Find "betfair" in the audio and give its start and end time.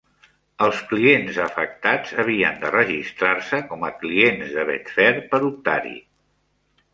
4.71-5.13